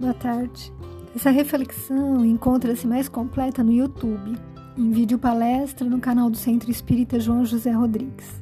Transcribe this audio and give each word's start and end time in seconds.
Boa 0.00 0.14
tarde. 0.14 0.72
Essa 1.14 1.28
reflexão 1.28 2.24
encontra-se 2.24 2.86
mais 2.86 3.06
completa 3.06 3.62
no 3.62 3.70
YouTube, 3.70 4.34
em 4.74 4.90
vídeo 4.90 5.18
palestra 5.18 5.86
no 5.86 6.00
canal 6.00 6.30
do 6.30 6.38
Centro 6.38 6.70
Espírita 6.70 7.20
João 7.20 7.44
José 7.44 7.70
Rodrigues. 7.70 8.40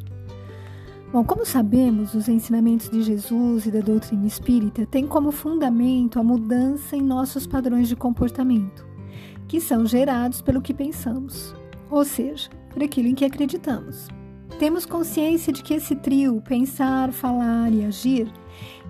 Bom, 1.12 1.24
como 1.24 1.44
sabemos, 1.44 2.14
os 2.14 2.28
ensinamentos 2.28 2.88
de 2.88 3.02
Jesus 3.02 3.66
e 3.66 3.72
da 3.72 3.80
doutrina 3.80 4.24
espírita 4.24 4.86
têm 4.86 5.08
como 5.08 5.32
fundamento 5.32 6.20
a 6.20 6.22
mudança 6.22 6.94
em 6.94 7.02
nossos 7.02 7.44
padrões 7.44 7.88
de 7.88 7.96
comportamento, 7.96 8.86
que 9.48 9.60
são 9.60 9.84
gerados 9.84 10.40
pelo 10.40 10.62
que 10.62 10.72
pensamos, 10.72 11.56
ou 11.90 12.04
seja, 12.04 12.48
por 12.70 12.84
aquilo 12.84 13.08
em 13.08 13.16
que 13.16 13.24
acreditamos. 13.24 14.06
Temos 14.60 14.86
consciência 14.86 15.52
de 15.52 15.64
que 15.64 15.74
esse 15.74 15.96
trio, 15.96 16.40
pensar, 16.40 17.10
falar 17.10 17.72
e 17.72 17.84
agir, 17.84 18.32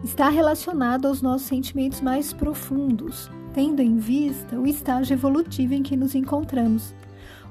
está 0.05 0.29
relacionado 0.29 1.07
aos 1.07 1.21
nossos 1.21 1.49
sentimentos 1.49 2.01
mais 2.01 2.33
profundos, 2.33 3.31
tendo 3.53 3.81
em 3.83 3.97
vista 3.97 4.59
o 4.59 4.67
estágio 4.67 5.15
evolutivo 5.15 5.75
em 5.75 5.83
que 5.83 5.97
nos 5.97 6.15
encontramos, 6.15 6.95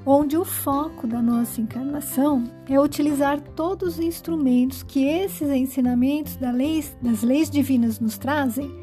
onde 0.05 0.37
o 0.37 0.45
foco 0.45 1.05
da 1.05 1.21
nossa 1.21 1.59
encarnação 1.59 2.45
é 2.67 2.79
utilizar 2.79 3.41
todos 3.41 3.95
os 3.95 3.99
instrumentos 3.99 4.83
que 4.83 5.05
esses 5.05 5.49
ensinamentos 5.49 6.37
das 6.37 7.23
leis 7.23 7.49
divinas 7.49 7.99
nos 7.99 8.17
trazem 8.17 8.73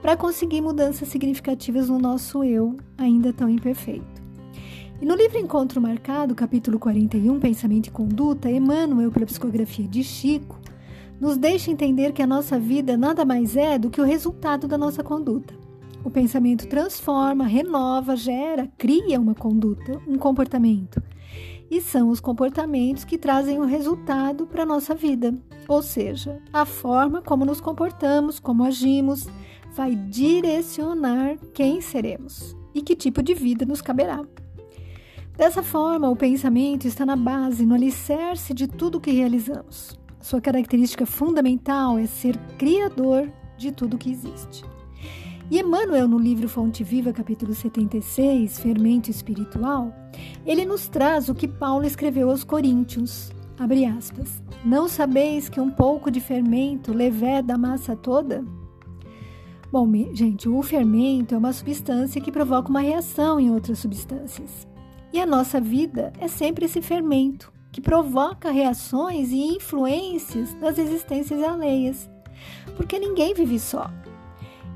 para 0.00 0.16
conseguir 0.16 0.60
mudanças 0.60 1.08
significativas 1.08 1.88
no 1.88 1.98
nosso 1.98 2.42
eu, 2.44 2.76
ainda 2.96 3.32
tão 3.32 3.48
imperfeito. 3.48 4.20
E 5.00 5.04
no 5.04 5.14
livro 5.14 5.38
Encontro 5.38 5.80
Marcado, 5.80 6.34
capítulo 6.34 6.78
41, 6.78 7.40
Pensamento 7.40 7.86
e 7.86 7.90
Conduta, 7.90 8.50
Emmanuel, 8.50 9.10
pela 9.10 9.26
psicografia 9.26 9.88
de 9.88 10.04
Chico, 10.04 10.58
nos 11.20 11.36
deixa 11.36 11.70
entender 11.70 12.12
que 12.12 12.22
a 12.22 12.26
nossa 12.26 12.58
vida 12.58 12.96
nada 12.96 13.24
mais 13.24 13.56
é 13.56 13.78
do 13.78 13.90
que 13.90 14.00
o 14.00 14.04
resultado 14.04 14.66
da 14.66 14.78
nossa 14.78 15.04
conduta. 15.04 15.54
O 16.02 16.10
pensamento 16.10 16.66
transforma, 16.66 17.44
renova, 17.44 18.16
gera, 18.16 18.66
cria 18.78 19.20
uma 19.20 19.34
conduta, 19.34 20.00
um 20.08 20.16
comportamento. 20.16 21.02
E 21.70 21.80
são 21.80 22.08
os 22.08 22.20
comportamentos 22.20 23.04
que 23.04 23.18
trazem 23.18 23.60
o 23.60 23.66
resultado 23.66 24.46
para 24.46 24.62
a 24.62 24.66
nossa 24.66 24.94
vida. 24.94 25.34
Ou 25.68 25.82
seja, 25.82 26.40
a 26.52 26.64
forma 26.64 27.20
como 27.20 27.44
nos 27.44 27.60
comportamos, 27.60 28.40
como 28.40 28.64
agimos, 28.64 29.28
vai 29.74 29.94
direcionar 29.94 31.36
quem 31.52 31.82
seremos 31.82 32.56
e 32.74 32.80
que 32.80 32.96
tipo 32.96 33.22
de 33.22 33.34
vida 33.34 33.66
nos 33.66 33.82
caberá. 33.82 34.24
Dessa 35.36 35.62
forma, 35.62 36.08
o 36.08 36.16
pensamento 36.16 36.86
está 36.86 37.06
na 37.06 37.16
base, 37.16 37.64
no 37.64 37.74
alicerce 37.74 38.52
de 38.52 38.66
tudo 38.66 39.00
que 39.00 39.10
realizamos. 39.10 39.99
Sua 40.20 40.38
característica 40.38 41.06
fundamental 41.06 41.98
é 41.98 42.06
ser 42.06 42.36
criador 42.58 43.32
de 43.56 43.72
tudo 43.72 43.96
que 43.96 44.10
existe. 44.10 44.62
E 45.50 45.58
Emmanuel, 45.58 46.06
no 46.06 46.18
livro 46.18 46.46
Fonte 46.46 46.84
Viva, 46.84 47.10
capítulo 47.10 47.54
76, 47.54 48.60
Fermento 48.60 49.10
Espiritual, 49.10 49.92
ele 50.44 50.66
nos 50.66 50.88
traz 50.88 51.30
o 51.30 51.34
que 51.34 51.48
Paulo 51.48 51.86
escreveu 51.86 52.28
aos 52.28 52.44
Coríntios. 52.44 53.32
Abre 53.58 53.86
aspas. 53.86 54.42
Não 54.62 54.88
sabeis 54.88 55.48
que 55.48 55.58
um 55.58 55.70
pouco 55.70 56.10
de 56.10 56.20
fermento 56.20 56.92
leveda 56.92 57.54
a 57.54 57.58
massa 57.58 57.96
toda? 57.96 58.44
Bom, 59.72 59.90
gente, 60.12 60.50
o 60.50 60.62
fermento 60.62 61.34
é 61.34 61.38
uma 61.38 61.52
substância 61.52 62.20
que 62.20 62.30
provoca 62.30 62.68
uma 62.68 62.80
reação 62.80 63.40
em 63.40 63.50
outras 63.50 63.78
substâncias. 63.78 64.68
E 65.12 65.18
a 65.18 65.24
nossa 65.24 65.60
vida 65.60 66.12
é 66.20 66.28
sempre 66.28 66.66
esse 66.66 66.82
fermento 66.82 67.50
que 67.72 67.80
provoca 67.80 68.50
reações 68.50 69.30
e 69.30 69.56
influências 69.56 70.54
nas 70.60 70.78
existências 70.78 71.42
alheias, 71.42 72.10
porque 72.76 72.98
ninguém 72.98 73.34
vive 73.34 73.58
só. 73.58 73.90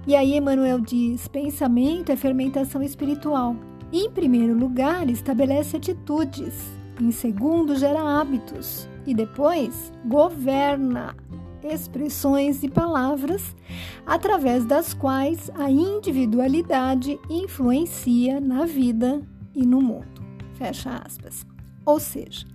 E 0.06 0.14
aí 0.14 0.36
Emmanuel 0.36 0.80
diz: 0.80 1.26
pensamento 1.28 2.12
é 2.12 2.16
fermentação 2.16 2.82
espiritual. 2.82 3.56
Em 3.92 4.10
primeiro 4.10 4.54
lugar, 4.54 5.08
estabelece 5.08 5.76
atitudes. 5.76 6.54
Em 7.00 7.10
segundo, 7.10 7.76
gera 7.76 8.20
hábitos. 8.20 8.88
E 9.06 9.14
depois, 9.14 9.92
governa 10.04 11.14
expressões 11.62 12.62
e 12.62 12.68
palavras 12.68 13.56
através 14.04 14.64
das 14.66 14.92
quais 14.92 15.50
a 15.54 15.70
individualidade 15.70 17.18
influencia 17.30 18.40
na 18.40 18.66
vida 18.66 19.22
e 19.54 19.64
no 19.64 19.80
mundo. 19.80 20.22
Fecha 20.54 21.02
aspas. 21.04 21.46
Ou 21.86 21.98
seja, 21.98 22.46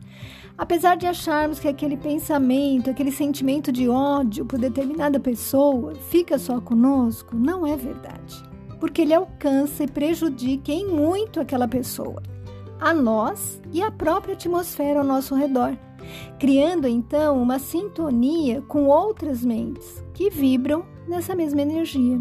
apesar 0.57 0.95
de 0.95 1.07
acharmos 1.07 1.59
que 1.59 1.67
aquele 1.67 1.95
pensamento, 1.95 2.89
aquele 2.89 3.11
sentimento 3.11 3.71
de 3.71 3.87
ódio 3.87 4.45
por 4.45 4.59
determinada 4.59 5.19
pessoa 5.19 5.95
fica 5.95 6.37
só 6.37 6.59
conosco, 6.59 7.35
não 7.35 7.65
é 7.65 7.77
verdade. 7.77 8.43
Porque 8.79 9.01
ele 9.01 9.13
alcança 9.13 9.83
e 9.83 9.87
prejudica 9.87 10.71
em 10.71 10.85
muito 10.85 11.39
aquela 11.39 11.67
pessoa, 11.67 12.21
a 12.79 12.93
nós 12.93 13.61
e 13.71 13.81
a 13.81 13.89
própria 13.89 14.33
atmosfera 14.33 14.99
ao 14.99 15.05
nosso 15.05 15.33
redor, 15.33 15.77
criando 16.37 16.87
então 16.87 17.41
uma 17.41 17.57
sintonia 17.57 18.61
com 18.63 18.85
outras 18.87 19.43
mentes 19.43 20.03
que 20.13 20.29
vibram 20.29 20.85
nessa 21.07 21.35
mesma 21.35 21.61
energia. 21.61 22.19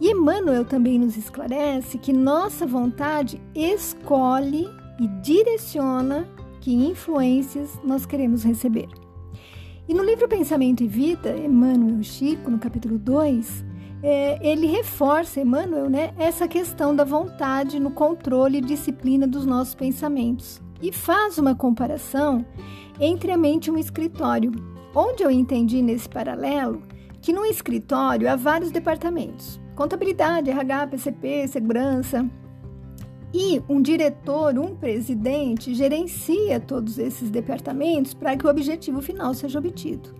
E 0.00 0.10
Emmanuel 0.10 0.64
também 0.64 0.98
nos 0.98 1.16
esclarece 1.16 1.98
que 1.98 2.12
nossa 2.12 2.66
vontade 2.66 3.40
escolhe 3.54 4.68
e 5.00 5.06
direciona 5.22 6.28
que 6.64 6.72
influências 6.72 7.78
nós 7.84 8.06
queremos 8.06 8.42
receber. 8.42 8.88
E 9.86 9.92
no 9.92 10.02
livro 10.02 10.26
Pensamento 10.26 10.82
e 10.82 10.88
Vida, 10.88 11.36
Emmanuel 11.36 12.02
Chico, 12.02 12.50
no 12.50 12.58
capítulo 12.58 12.96
2, 12.96 13.62
é, 14.02 14.38
ele 14.50 14.66
reforça, 14.66 15.42
Emmanuel, 15.42 15.90
né, 15.90 16.14
essa 16.16 16.48
questão 16.48 16.96
da 16.96 17.04
vontade 17.04 17.78
no 17.78 17.90
controle 17.90 18.58
e 18.58 18.62
disciplina 18.62 19.26
dos 19.26 19.44
nossos 19.44 19.74
pensamentos. 19.74 20.62
E 20.80 20.90
faz 20.90 21.36
uma 21.36 21.54
comparação 21.54 22.46
entre 22.98 23.30
a 23.30 23.36
mente 23.36 23.66
e 23.66 23.70
um 23.70 23.76
escritório, 23.76 24.50
onde 24.94 25.22
eu 25.22 25.30
entendi 25.30 25.82
nesse 25.82 26.08
paralelo 26.08 26.80
que 27.20 27.30
no 27.30 27.44
escritório 27.44 28.30
há 28.30 28.36
vários 28.36 28.70
departamentos: 28.70 29.60
contabilidade, 29.76 30.48
RH, 30.48 30.86
PCP, 30.86 31.46
segurança, 31.46 32.26
e 33.34 33.60
um 33.68 33.82
diretor, 33.82 34.56
um 34.56 34.76
presidente, 34.76 35.74
gerencia 35.74 36.60
todos 36.60 36.98
esses 37.00 37.28
departamentos 37.28 38.14
para 38.14 38.36
que 38.36 38.46
o 38.46 38.50
objetivo 38.50 39.02
final 39.02 39.34
seja 39.34 39.58
obtido. 39.58 40.14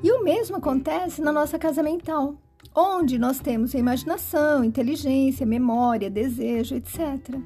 E 0.00 0.12
o 0.12 0.22
mesmo 0.22 0.56
acontece 0.56 1.20
na 1.20 1.32
nossa 1.32 1.58
casa 1.58 1.82
mental, 1.82 2.36
onde 2.72 3.18
nós 3.18 3.40
temos 3.40 3.74
a 3.74 3.78
imaginação, 3.78 4.62
inteligência, 4.62 5.44
memória, 5.44 6.08
desejo, 6.08 6.76
etc. 6.76 7.36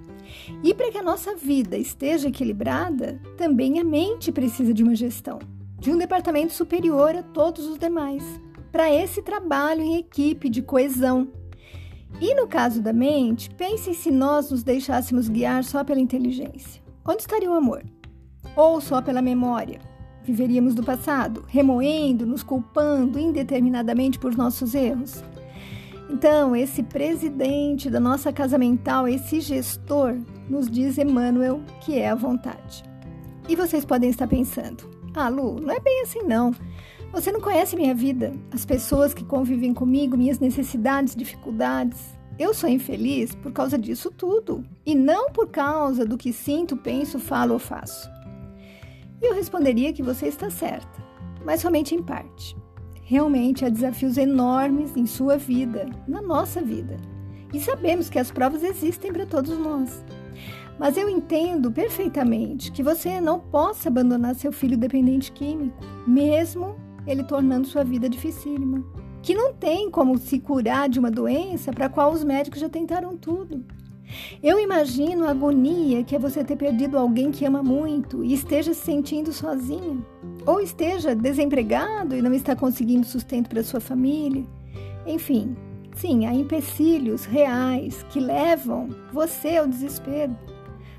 E 0.63 0.75
para 0.75 0.91
que 0.91 0.99
a 0.99 1.03
nossa 1.03 1.35
vida 1.35 1.79
esteja 1.79 2.29
equilibrada, 2.29 3.19
também 3.39 3.81
a 3.81 3.85
mente 3.85 4.31
precisa 4.31 4.75
de 4.75 4.83
uma 4.83 4.95
gestão, 4.95 5.39
de 5.79 5.91
um 5.91 5.97
departamento 5.97 6.53
superior 6.53 7.17
a 7.17 7.23
todos 7.23 7.67
os 7.67 7.79
demais, 7.79 8.23
para 8.71 8.93
esse 8.93 9.23
trabalho 9.23 9.81
em 9.81 9.97
equipe 9.97 10.51
de 10.51 10.61
coesão, 10.61 11.29
e 12.19 12.35
no 12.35 12.47
caso 12.47 12.81
da 12.81 12.93
mente, 12.93 13.51
pense 13.51 13.95
se 13.95 14.11
nós 14.11 14.51
nos 14.51 14.63
deixássemos 14.63 15.29
guiar 15.29 15.65
só 15.65 15.85
pela 15.85 16.01
inteligência. 16.01 16.83
Onde 17.07 17.23
estaria 17.23 17.51
o 17.51 17.55
amor? 17.55 17.85
Ou 18.57 18.81
só 18.81 19.03
pela 19.03 19.23
memória? 19.23 19.81
Viveríamos 20.25 20.75
do 20.75 20.83
passado, 20.83 21.45
remoendo, 21.49 22.27
nos 22.27 22.43
culpando 22.43 23.19
indeterminadamente 23.19 24.19
por 24.19 24.37
nossos 24.37 24.75
erros? 24.75 25.23
Então, 26.11 26.57
esse 26.57 26.83
presidente 26.83 27.89
da 27.89 28.01
nossa 28.01 28.33
casa 28.33 28.59
mental, 28.59 29.07
esse 29.07 29.41
gestor, 29.41 30.19
nos 30.49 30.69
diz 30.69 30.99
Emmanuel 30.99 31.63
que 31.81 31.99
é 31.99 32.11
a 32.11 32.15
vontade. 32.15 32.83
E 33.49 33.57
vocês 33.57 33.85
podem 33.85 34.11
estar 34.11 34.27
pensando: 34.27 34.91
ah, 35.15 35.29
Lu, 35.29 35.61
não 35.61 35.73
é 35.73 35.81
bem 35.81 36.03
assim 36.03 36.23
não. 36.23 36.55
Você 37.13 37.33
não 37.33 37.41
conhece 37.41 37.75
minha 37.75 37.95
vida, 37.95 38.33
as 38.53 38.65
pessoas 38.65 39.13
que 39.13 39.25
convivem 39.25 39.75
comigo, 39.75 40.17
minhas 40.17 40.39
necessidades, 40.39 41.17
dificuldades. 41.17 41.99
Eu 42.39 42.55
sou 42.55 42.71
infeliz 42.71 43.35
por 43.35 43.53
causa 43.53 43.77
disso 43.77 44.11
tudo 44.11 44.65
e 44.87 44.95
não 44.95 45.31
por 45.31 45.49
causa 45.49 46.05
do 46.05 46.17
que 46.17 46.33
sinto, 46.33 46.77
penso, 46.77 47.19
falo 47.19 47.55
ou 47.55 47.59
faço. 47.59 48.09
E 49.21 49.27
eu 49.27 49.35
responderia 49.35 49.93
que 49.93 50.03
você 50.03 50.27
está 50.29 50.49
certa, 50.49 51.05
mas 51.45 51.61
somente 51.61 51.95
em 51.95 52.03
parte. 52.03 52.57
Realmente 53.03 53.65
há 53.65 53.69
desafios 53.69 54.17
enormes 54.17 54.97
em 54.97 55.05
sua 55.05 55.37
vida, 55.37 55.91
na 56.07 56.23
nossa 56.23 56.63
vida. 56.63 56.97
E 57.53 57.59
sabemos 57.59 58.09
que 58.09 58.21
as 58.21 58.31
provas 58.31 58.63
existem 58.63 59.13
para 59.13 59.27
todos 59.27 59.59
nós. 59.59 60.05
Mas 60.81 60.97
eu 60.97 61.11
entendo 61.11 61.71
perfeitamente 61.71 62.73
que 62.73 62.83
você 62.83 63.21
não 63.21 63.39
possa 63.39 63.91
abandonar 63.91 64.35
seu 64.35 64.51
filho 64.51 64.79
dependente 64.79 65.31
químico, 65.31 65.77
mesmo 66.07 66.75
ele 67.07 67.23
tornando 67.23 67.69
sua 67.69 67.85
vida 67.85 68.09
dificílima. 68.09 68.83
Que 69.21 69.35
não 69.35 69.53
tem 69.53 69.91
como 69.91 70.17
se 70.17 70.39
curar 70.39 70.89
de 70.89 70.99
uma 70.99 71.11
doença 71.11 71.71
para 71.71 71.85
a 71.85 71.89
qual 71.91 72.11
os 72.11 72.25
médicos 72.25 72.61
já 72.61 72.69
tentaram 72.71 73.15
tudo. 73.15 73.63
Eu 74.43 74.59
imagino 74.59 75.27
a 75.27 75.31
agonia 75.33 76.03
que 76.03 76.17
é 76.17 76.19
você 76.19 76.43
ter 76.43 76.57
perdido 76.57 76.97
alguém 76.97 77.31
que 77.31 77.45
ama 77.45 77.63
muito 77.63 78.25
e 78.25 78.33
esteja 78.33 78.73
se 78.73 78.81
sentindo 78.81 79.35
sozinha, 79.35 80.03
ou 80.47 80.63
esteja 80.63 81.15
desempregado 81.15 82.17
e 82.17 82.23
não 82.23 82.33
está 82.33 82.57
conseguindo 82.57 83.05
sustento 83.05 83.51
para 83.51 83.63
sua 83.63 83.81
família. 83.81 84.47
Enfim, 85.07 85.55
Sim, 85.95 86.25
há 86.25 86.33
empecilhos 86.33 87.27
reais 87.27 88.05
que 88.09 88.21
levam 88.21 88.89
você 89.13 89.57
ao 89.57 89.67
desespero. 89.67 90.35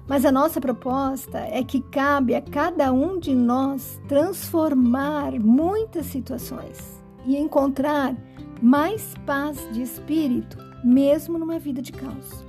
Mas 0.07 0.25
a 0.25 0.31
nossa 0.31 0.59
proposta 0.59 1.37
é 1.37 1.63
que 1.63 1.81
cabe 1.81 2.35
a 2.35 2.41
cada 2.41 2.91
um 2.91 3.19
de 3.19 3.33
nós 3.33 4.01
transformar 4.07 5.31
muitas 5.39 6.07
situações 6.07 7.01
e 7.25 7.37
encontrar 7.37 8.15
mais 8.61 9.13
paz 9.25 9.57
de 9.71 9.81
espírito, 9.81 10.57
mesmo 10.83 11.37
numa 11.37 11.59
vida 11.59 11.81
de 11.81 11.91
caos. 11.91 12.45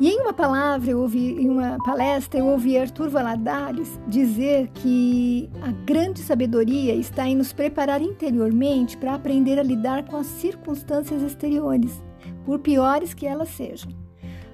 E 0.00 0.08
em 0.08 0.20
uma 0.20 0.32
palavra, 0.32 0.90
eu 0.90 1.00
ouvi, 1.00 1.40
em 1.40 1.48
uma 1.48 1.78
palestra, 1.84 2.40
eu 2.40 2.46
ouvi 2.46 2.76
Arthur 2.76 3.08
Valadares 3.08 4.00
dizer 4.08 4.68
que 4.74 5.48
a 5.62 5.70
grande 5.70 6.20
sabedoria 6.20 6.94
está 6.94 7.28
em 7.28 7.36
nos 7.36 7.52
preparar 7.52 8.02
interiormente 8.02 8.96
para 8.96 9.14
aprender 9.14 9.58
a 9.58 9.62
lidar 9.62 10.04
com 10.04 10.16
as 10.16 10.26
circunstâncias 10.26 11.22
exteriores, 11.22 12.02
por 12.44 12.58
piores 12.58 13.14
que 13.14 13.26
elas 13.26 13.50
sejam. 13.50 14.01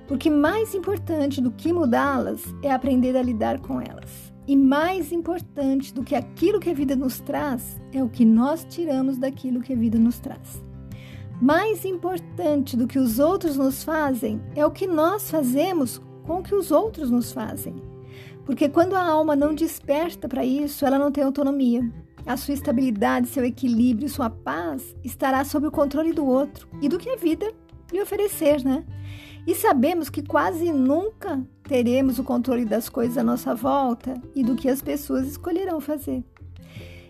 Porque 0.08 0.31
mais 0.31 0.75
importante 0.75 1.38
do 1.38 1.50
que 1.50 1.70
mudá-las 1.70 2.43
é 2.62 2.72
aprender 2.72 3.14
a 3.14 3.22
lidar 3.22 3.60
com 3.60 3.78
elas. 3.78 4.32
E 4.46 4.56
mais 4.56 5.12
importante 5.12 5.93
do 5.93 6.02
que 6.02 6.14
aquilo 6.14 6.58
que 6.58 6.70
a 6.70 6.75
vida 6.75 6.96
nos 6.96 7.20
traz 7.20 7.78
é 7.93 8.02
o 8.02 8.08
que 8.08 8.25
nós 8.25 8.64
tiramos 8.64 9.19
daquilo 9.19 9.60
que 9.60 9.75
a 9.75 9.76
vida 9.76 9.99
nos 9.99 10.19
traz. 10.19 10.64
Mais 11.43 11.84
importante 11.84 12.75
do 12.75 12.87
que 12.87 12.99
os 12.99 13.19
outros 13.19 13.58
nos 13.58 13.84
fazem 13.84 14.40
é 14.56 14.64
o 14.64 14.70
que 14.70 14.87
nós 14.87 15.31
fazemos 15.31 16.00
com 16.25 16.38
o 16.38 16.43
que 16.43 16.55
os 16.55 16.70
outros 16.70 17.10
nos 17.10 17.31
fazem. 17.31 17.76
Porque 18.46 18.66
quando 18.66 18.96
a 18.96 19.05
alma 19.05 19.37
não 19.37 19.55
desperta 19.55 20.26
para 20.26 20.43
isso, 20.43 20.87
ela 20.87 20.99
não 20.99 21.12
tem 21.12 21.22
autonomia. 21.22 21.87
A 22.25 22.34
sua 22.38 22.55
estabilidade, 22.55 23.28
seu 23.28 23.44
equilíbrio, 23.44 24.08
sua 24.08 24.31
paz 24.31 24.96
estará 25.05 25.44
sob 25.44 25.66
o 25.66 25.70
controle 25.70 26.14
do 26.14 26.26
outro 26.26 26.66
e 26.81 26.88
do 26.88 26.99
que 26.99 27.10
a 27.10 27.16
vida 27.16 27.52
lhe 27.93 28.00
oferecer, 28.00 28.64
né? 28.64 28.84
E 29.48 29.54
sabemos 29.54 30.10
que 30.10 30.22
quase 30.22 30.70
nunca 30.70 31.42
teremos 31.62 32.18
o 32.18 32.22
controle 32.22 32.66
das 32.66 32.90
coisas 32.90 33.16
à 33.16 33.24
nossa 33.24 33.54
volta 33.54 34.12
e 34.34 34.44
do 34.44 34.54
que 34.54 34.68
as 34.68 34.82
pessoas 34.82 35.26
escolherão 35.26 35.80
fazer. 35.80 36.22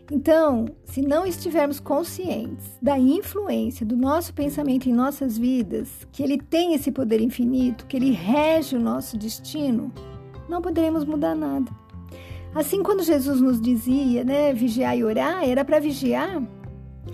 Então, 0.09 0.67
se 0.85 1.03
não 1.03 1.27
estivermos 1.27 1.81
conscientes 1.81 2.65
da 2.81 2.97
influência 2.97 3.85
do 3.85 3.97
nosso 3.97 4.33
pensamento 4.33 4.89
em 4.89 4.93
nossas 4.93 5.37
vidas, 5.37 6.07
que 6.13 6.23
ele 6.23 6.39
tem 6.39 6.75
esse 6.75 6.93
poder 6.93 7.21
infinito, 7.21 7.87
que 7.87 7.97
ele 7.97 8.13
rege 8.13 8.77
o 8.77 8.81
nosso 8.81 9.19
destino, 9.19 9.93
não 10.49 10.63
poderemos 10.63 11.05
mudar 11.05 11.35
nada. 11.35 11.73
Assim, 12.55 12.85
quando 12.85 13.03
Jesus 13.03 13.41
nos 13.41 13.61
dizia, 13.61 14.23
né, 14.23 14.53
vigiar 14.55 14.97
e 14.97 15.03
orar, 15.03 15.43
era 15.43 15.65
para 15.65 15.81
vigiar 15.81 16.41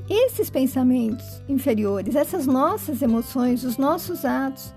esses 0.07 0.51
pensamentos 0.51 1.43
inferiores, 1.49 2.15
essas 2.15 2.47
nossas 2.47 3.01
emoções, 3.01 3.65
os 3.65 3.79
nossos 3.79 4.27
atos, 4.27 4.75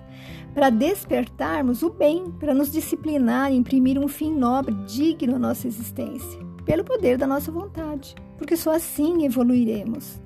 para 0.58 0.72
despertarmos 0.72 1.84
o 1.84 1.92
bem, 1.92 2.32
para 2.32 2.52
nos 2.52 2.72
disciplinar 2.72 3.52
e 3.52 3.56
imprimir 3.56 4.00
um 4.00 4.08
fim 4.08 4.34
nobre, 4.34 4.74
digno 4.88 5.36
à 5.36 5.38
nossa 5.38 5.68
existência 5.68 6.40
pelo 6.66 6.84
poder 6.84 7.16
da 7.16 7.28
nossa 7.28 7.52
vontade, 7.52 8.16
porque 8.40 8.58
só 8.58 8.72
assim 8.72 9.24
evoluiremos. 9.24 10.20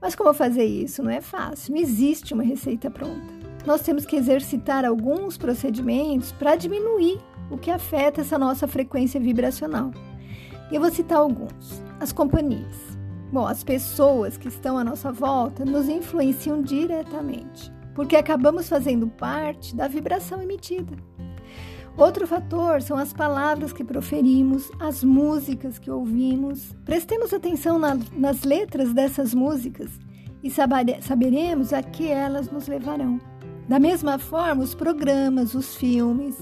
Mas 0.00 0.14
como 0.14 0.32
fazer 0.32 0.64
isso? 0.64 1.02
Não 1.02 1.10
é 1.10 1.20
fácil, 1.20 1.74
não 1.74 1.82
existe 1.82 2.32
uma 2.32 2.44
receita 2.44 2.88
pronta. 2.92 3.26
Nós 3.66 3.82
temos 3.82 4.06
que 4.06 4.14
exercitar 4.14 4.84
alguns 4.84 5.36
procedimentos 5.36 6.30
para 6.30 6.54
diminuir 6.54 7.18
o 7.50 7.58
que 7.58 7.72
afeta 7.72 8.20
essa 8.20 8.38
nossa 8.38 8.68
frequência 8.68 9.18
vibracional. 9.18 9.90
E 10.70 10.76
eu 10.76 10.80
vou 10.80 10.92
citar 10.92 11.18
alguns. 11.18 11.82
As 11.98 12.12
companhias. 12.12 12.76
Bom, 13.32 13.48
as 13.48 13.64
pessoas 13.64 14.36
que 14.36 14.46
estão 14.46 14.78
à 14.78 14.84
nossa 14.84 15.10
volta 15.10 15.64
nos 15.64 15.88
influenciam 15.88 16.62
diretamente, 16.62 17.72
porque 17.94 18.16
acabamos 18.16 18.68
fazendo 18.68 19.08
parte 19.08 19.74
da 19.74 19.88
vibração 19.88 20.42
emitida. 20.42 20.96
Outro 21.96 22.26
fator 22.26 22.80
são 22.80 22.96
as 22.96 23.12
palavras 23.12 23.72
que 23.72 23.84
proferimos, 23.84 24.70
as 24.80 25.04
músicas 25.04 25.78
que 25.78 25.90
ouvimos. 25.90 26.72
Prestemos 26.84 27.34
atenção 27.34 27.78
na, 27.78 27.98
nas 28.12 28.42
letras 28.42 28.92
dessas 28.92 29.34
músicas 29.34 29.90
e 30.42 30.50
saberemos 30.50 31.72
a 31.72 31.82
que 31.82 32.08
elas 32.08 32.50
nos 32.50 32.68
levarão. 32.68 33.20
Da 33.68 33.78
mesma 33.78 34.18
forma, 34.18 34.62
os 34.62 34.74
programas, 34.74 35.54
os 35.54 35.76
filmes. 35.76 36.36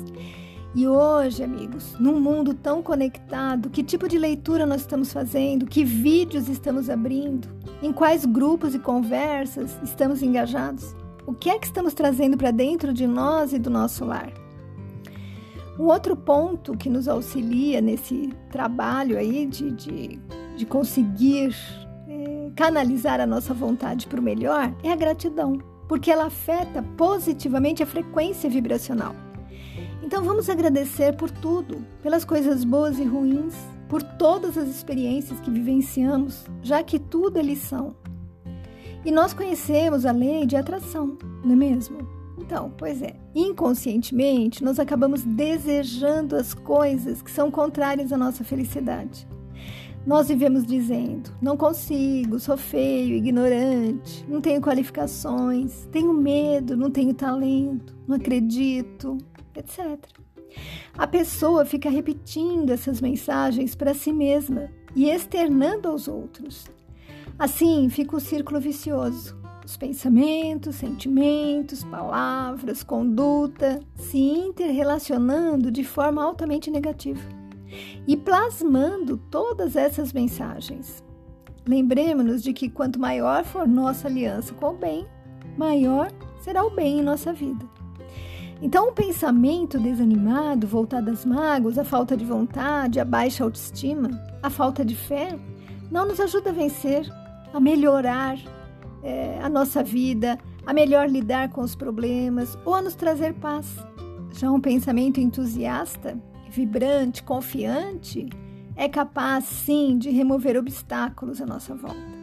E 0.75 0.87
hoje, 0.87 1.43
amigos, 1.43 1.95
num 1.99 2.21
mundo 2.21 2.55
tão 2.55 2.83
conectado, 2.83 3.71
que 3.71 3.83
tipo 3.83 4.07
de 4.07 4.19
leitura 4.19 4.65
nós 4.65 4.83
estamos 4.83 5.13
fazendo? 5.13 5.67
Que 5.67 5.83
vídeos 5.83 6.49
estamos 6.49 6.89
abrindo? 6.89 7.49
Em 7.83 7.93
quais 7.93 8.25
grupos 8.25 8.75
e 8.75 8.79
conversas 8.79 9.79
estamos 9.83 10.23
engajados? 10.23 10.95
O 11.29 11.35
que 11.35 11.51
é 11.51 11.59
que 11.59 11.67
estamos 11.67 11.93
trazendo 11.93 12.39
para 12.39 12.51
dentro 12.51 12.91
de 12.91 13.07
nós 13.07 13.53
e 13.53 13.59
do 13.59 13.69
nosso 13.69 14.03
lar? 14.03 14.33
Um 15.79 15.85
outro 15.85 16.17
ponto 16.17 16.75
que 16.75 16.89
nos 16.89 17.07
auxilia 17.07 17.83
nesse 17.83 18.33
trabalho 18.51 19.19
aí 19.19 19.45
de, 19.45 19.71
de, 19.73 20.19
de 20.57 20.65
conseguir 20.65 21.55
é, 22.09 22.51
canalizar 22.57 23.21
a 23.21 23.27
nossa 23.27 23.53
vontade 23.53 24.07
para 24.07 24.19
o 24.19 24.23
melhor 24.23 24.75
é 24.83 24.91
a 24.91 24.97
gratidão, 24.97 25.59
porque 25.87 26.11
ela 26.11 26.29
afeta 26.29 26.83
positivamente 26.97 27.83
a 27.83 27.87
frequência 27.87 28.49
vibracional. 28.49 29.15
Então 30.03 30.25
vamos 30.25 30.49
agradecer 30.49 31.15
por 31.15 31.31
tudo, 31.31 31.85
pelas 32.03 32.25
coisas 32.25 32.65
boas 32.65 32.99
e 32.99 33.05
ruins, 33.05 33.55
por 33.87 34.03
todas 34.03 34.57
as 34.57 34.67
experiências 34.67 35.39
que 35.41 35.51
vivenciamos, 35.51 36.47
já 36.63 36.83
que 36.83 36.99
tudo 36.99 37.39
é 37.39 37.43
lição. 37.43 37.95
E 39.05 39.11
nós 39.11 39.33
conhecemos 39.33 40.05
a 40.05 40.13
lei 40.13 40.45
de 40.47 40.57
atração, 40.57 41.17
não 41.45 41.53
é 41.53 41.57
mesmo? 41.57 41.99
Então, 42.39 42.73
pois 42.77 43.03
é, 43.03 43.15
inconscientemente 43.35 44.65
nós 44.65 44.79
acabamos 44.79 45.23
desejando 45.23 46.35
as 46.37 46.55
coisas 46.55 47.21
que 47.21 47.31
são 47.31 47.51
contrárias 47.51 48.13
à 48.13 48.17
nossa 48.17 48.43
felicidade. 48.43 49.27
Nós 50.07 50.29
vivemos 50.29 50.67
dizendo: 50.67 51.31
não 51.43 51.57
consigo, 51.57 52.39
sou 52.39 52.57
feio, 52.57 53.17
ignorante, 53.17 54.25
não 54.27 54.41
tenho 54.41 54.61
qualificações, 54.61 55.87
tenho 55.93 56.15
medo, 56.15 56.77
não 56.77 56.91
tenho 56.91 57.13
talento, 57.13 57.95
não 58.07 58.17
acredito, 58.17 59.19
etc. 59.55 59.99
A 60.97 61.07
pessoa 61.07 61.65
fica 61.65 61.91
repetindo 61.91 62.71
essas 62.71 63.01
mensagens 63.01 63.75
para 63.75 63.93
si 63.93 64.13
mesma 64.13 64.71
e 64.97 65.11
externando 65.11 65.87
aos 65.87 66.09
outros. 66.09 66.67
Assim 67.39 67.89
fica 67.89 68.17
o 68.17 68.21
círculo 68.21 68.61
vicioso 68.61 69.39
os 69.69 69.77
pensamentos, 69.77 70.77
sentimentos, 70.77 71.85
palavras, 71.85 72.83
conduta 72.83 73.81
se 73.97 74.19
interrelacionando 74.19 75.71
de 75.71 75.85
forma 75.85 76.25
altamente 76.25 76.71
negativa 76.71 77.21
e 78.07 78.17
plasmando 78.17 79.19
todas 79.31 79.77
essas 79.77 80.11
mensagens. 80.11 81.05
Lembremos-nos 81.67 82.43
de 82.43 82.55
que 82.55 82.71
quanto 82.71 82.99
maior 82.99 83.45
for 83.45 83.69
nossa 83.69 84.09
aliança 84.09 84.55
com 84.55 84.71
o 84.71 84.79
bem, 84.79 85.07
maior 85.55 86.11
será 86.41 86.65
o 86.65 86.71
bem 86.71 87.01
em 87.01 87.03
nossa 87.03 87.31
vida. 87.31 87.67
Então, 88.63 88.89
o 88.89 88.95
pensamento 88.95 89.79
desanimado, 89.79 90.67
voltado 90.67 91.11
às 91.11 91.27
mágoas, 91.27 91.77
a 91.77 91.85
falta 91.85 92.17
de 92.17 92.25
vontade, 92.25 92.99
a 92.99 93.05
baixa 93.05 93.45
autoestima, 93.45 94.09
a 94.43 94.49
falta 94.49 94.83
de 94.83 94.97
fé, 94.97 95.39
não 95.91 96.07
nos 96.07 96.21
ajuda 96.21 96.49
a 96.49 96.55
vencer, 96.55 97.07
a 97.53 97.61
melhorar 97.61 98.39
é, 99.03 99.39
a 99.41 99.49
nossa 99.49 99.83
vida, 99.83 100.39
a 100.67 100.73
melhor 100.73 101.09
lidar 101.09 101.51
com 101.51 101.63
os 101.63 101.75
problemas 101.75 102.59
ou 102.65 102.75
a 102.75 102.83
nos 102.83 102.95
trazer 102.95 103.35
paz. 103.35 103.77
Já 104.33 104.51
um 104.51 104.61
pensamento 104.61 105.21
entusiasta, 105.21 106.19
vibrante, 106.51 107.23
confiante, 107.23 108.29
é 108.77 108.89
capaz 108.89 109.45
sim 109.45 109.99
de 109.99 110.11
remover 110.11 110.57
obstáculos 110.57 111.41
à 111.41 111.47
nossa 111.47 111.75
volta. 111.75 112.19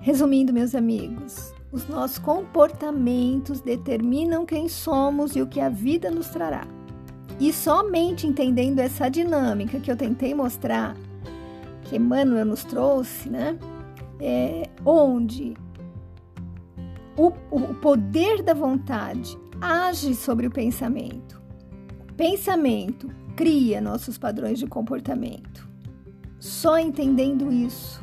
Resumindo, 0.00 0.52
meus 0.52 0.74
amigos, 0.74 1.52
os 1.70 1.86
nossos 1.88 2.18
comportamentos 2.18 3.60
determinam 3.60 4.44
quem 4.44 4.68
somos 4.68 5.36
e 5.36 5.42
o 5.42 5.46
que 5.46 5.60
a 5.60 5.68
vida 5.68 6.10
nos 6.10 6.28
trará. 6.28 6.66
E 7.40 7.52
somente 7.52 8.26
entendendo 8.26 8.78
essa 8.78 9.08
dinâmica 9.08 9.80
que 9.80 9.90
eu 9.90 9.96
tentei 9.96 10.34
mostrar, 10.34 10.96
que 11.84 11.96
Emmanuel 11.96 12.46
nos 12.46 12.64
trouxe, 12.64 13.28
né? 13.28 13.58
É, 14.24 14.70
onde 14.86 15.54
o, 17.16 17.32
o 17.50 17.74
poder 17.74 18.42
da 18.42 18.54
vontade 18.54 19.36
age 19.60 20.14
sobre 20.14 20.46
o 20.46 20.50
pensamento. 20.50 21.42
Pensamento 22.16 23.10
cria 23.34 23.80
nossos 23.80 24.16
padrões 24.16 24.58
de 24.58 24.66
comportamento. 24.66 25.68
Só 26.38 26.78
entendendo 26.78 27.52
isso 27.52 28.02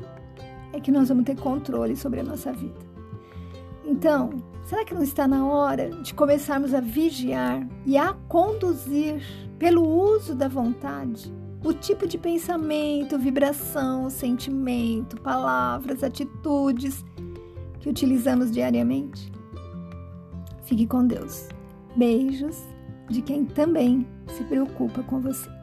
é 0.74 0.80
que 0.80 0.92
nós 0.92 1.10
vamos 1.10 1.26
ter 1.26 1.36
controle 1.36 1.96
sobre 1.96 2.20
a 2.20 2.24
nossa 2.24 2.52
vida. 2.52 2.90
Então, 3.86 4.44
será 4.66 4.86
que 4.86 4.94
não 4.94 5.02
está 5.02 5.28
na 5.28 5.46
hora 5.46 5.90
de 5.90 6.14
começarmos 6.14 6.74
a 6.74 6.80
vigiar 6.80 7.68
e 7.86 7.98
a 7.98 8.14
conduzir, 8.28 9.22
pelo 9.58 9.86
uso 9.86 10.34
da 10.36 10.48
vontade, 10.48 11.34
o 11.64 11.74
tipo 11.74 12.08
de 12.08 12.18
pensamento, 12.18 13.20
vibração, 13.20 14.10
sentimento, 14.10 15.20
palavras, 15.22 16.04
atitudes 16.04 17.04
que 17.80 17.90
utilizamos 17.90 18.52
diariamente? 18.52 19.32
Fique 20.64 20.86
com 20.86 21.06
Deus. 21.06 21.50
Beijos 21.96 22.64
de 23.10 23.22
quem 23.22 23.46
também 23.46 24.08
se 24.28 24.44
preocupa 24.44 25.02
com 25.04 25.20
você. 25.20 25.59